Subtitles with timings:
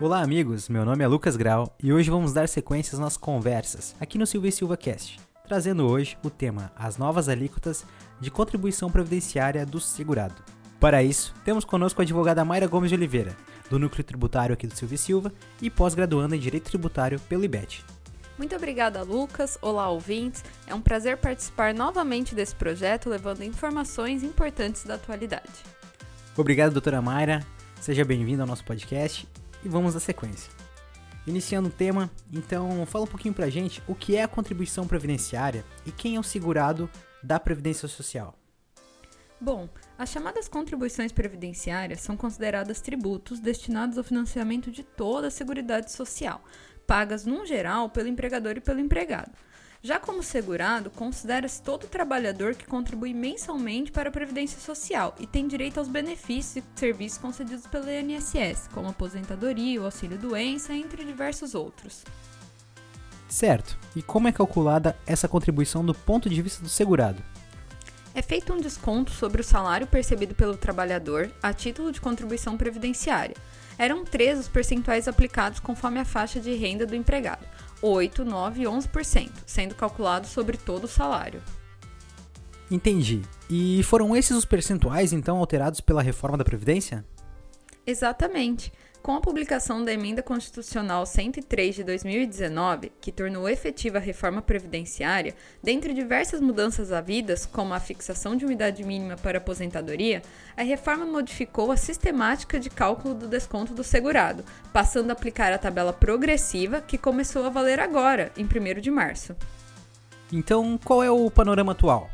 [0.00, 0.68] Olá, amigos.
[0.68, 4.26] Meu nome é Lucas Grau e hoje vamos dar sequência às nossas conversas aqui no
[4.26, 7.84] Silvia Silva Cast, trazendo hoje o tema As novas alíquotas
[8.20, 10.34] de contribuição previdenciária do segurado.
[10.80, 13.36] Para isso, temos conosco a advogada Mayra Gomes de Oliveira,
[13.70, 17.84] do Núcleo Tributário aqui do Silvia Silva e pós-graduanda em Direito Tributário pelo IBET.
[18.36, 19.56] Muito obrigada, Lucas.
[19.62, 20.42] Olá, ouvintes.
[20.66, 25.62] É um prazer participar novamente desse projeto, levando informações importantes da atualidade.
[26.36, 27.46] Obrigado, doutora Mayra.
[27.80, 29.28] Seja bem-vinda ao nosso podcast
[29.64, 30.52] e vamos à sequência.
[31.26, 35.64] Iniciando o tema, então fala um pouquinho pra gente o que é a contribuição previdenciária
[35.86, 36.90] e quem é o segurado
[37.22, 38.34] da Previdência Social.
[39.40, 45.92] Bom, as chamadas contribuições previdenciárias são consideradas tributos destinados ao financiamento de toda a Seguridade
[45.92, 46.42] Social,
[46.86, 49.32] pagas num geral pelo empregador e pelo empregado.
[49.84, 55.48] Já como segurado, considera-se todo trabalhador que contribui mensalmente para a Previdência Social e tem
[55.48, 62.04] direito aos benefícios e serviços concedidos pelo INSS, como aposentadoria, o auxílio-doença, entre diversos outros.
[63.28, 63.76] Certo.
[63.96, 67.20] E como é calculada essa contribuição do ponto de vista do segurado?
[68.14, 73.36] É feito um desconto sobre o salário percebido pelo trabalhador a título de contribuição previdenciária.
[73.78, 77.46] Eram três os percentuais aplicados conforme a faixa de renda do empregado:
[77.80, 81.42] 8, 9 e 11%, sendo calculado sobre todo o salário.
[82.70, 83.22] Entendi.
[83.48, 87.04] E foram esses os percentuais então alterados pela reforma da Previdência?
[87.86, 88.72] Exatamente.
[89.02, 95.34] Com a publicação da Emenda Constitucional 103 de 2019, que tornou efetiva a reforma previdenciária,
[95.60, 100.22] dentre diversas mudanças havidas, como a fixação de uma idade mínima para aposentadoria,
[100.56, 105.58] a reforma modificou a sistemática de cálculo do desconto do segurado, passando a aplicar a
[105.58, 109.34] tabela progressiva que começou a valer agora, em 1 de março.
[110.32, 112.08] Então, qual é o panorama atual?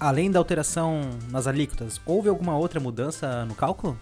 [0.00, 3.98] Além da alteração nas alíquotas, houve alguma outra mudança no cálculo?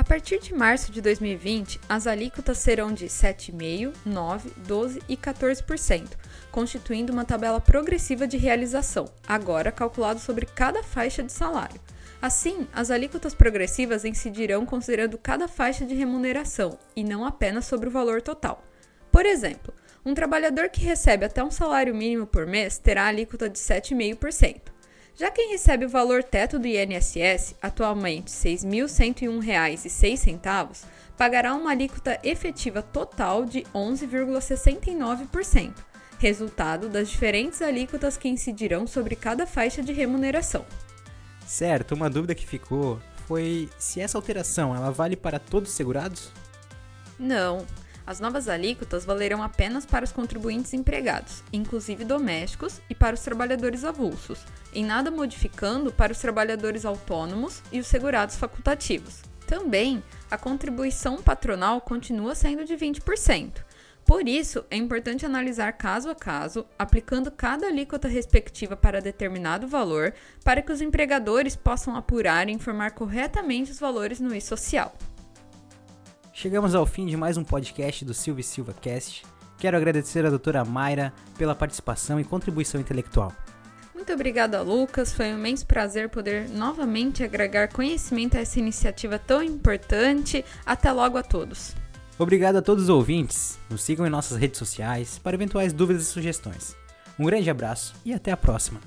[0.00, 6.08] A partir de março de 2020, as alíquotas serão de 7,5%, 9%, 12% e 14%,
[6.50, 11.78] constituindo uma tabela progressiva de realização, agora calculado sobre cada faixa de salário.
[12.20, 17.92] Assim, as alíquotas progressivas incidirão considerando cada faixa de remuneração e não apenas sobre o
[17.92, 18.64] valor total.
[19.12, 23.58] Por exemplo, um trabalhador que recebe até um salário mínimo por mês terá alíquota de
[23.58, 24.69] 7,5%.
[25.20, 32.80] Já quem recebe o valor teto do INSS, atualmente R$ 6.101,06, pagará uma alíquota efetiva
[32.80, 35.74] total de 11,69%,
[36.18, 40.64] resultado das diferentes alíquotas que incidirão sobre cada faixa de remuneração.
[41.46, 42.98] Certo, uma dúvida que ficou
[43.28, 46.32] foi se essa alteração ela vale para todos os segurados?
[47.18, 47.66] Não,
[48.10, 53.84] as novas alíquotas valerão apenas para os contribuintes empregados, inclusive domésticos, e para os trabalhadores
[53.84, 54.44] avulsos,
[54.74, 59.22] em nada modificando para os trabalhadores autônomos e os segurados facultativos.
[59.46, 63.62] Também, a contribuição patronal continua sendo de 20%.
[64.04, 70.12] Por isso, é importante analisar caso a caso, aplicando cada alíquota respectiva para determinado valor,
[70.42, 74.96] para que os empregadores possam apurar e informar corretamente os valores no e-social.
[76.40, 79.26] Chegamos ao fim de mais um podcast do Silvio Silva Cast.
[79.58, 83.30] Quero agradecer à doutora Mayra pela participação e contribuição intelectual.
[83.94, 85.12] Muito obrigada, Lucas.
[85.12, 90.42] Foi um imenso prazer poder novamente agregar conhecimento a essa iniciativa tão importante.
[90.64, 91.76] Até logo a todos.
[92.18, 93.58] Obrigado a todos os ouvintes.
[93.68, 96.74] Nos sigam em nossas redes sociais para eventuais dúvidas e sugestões.
[97.18, 98.80] Um grande abraço e até a próxima.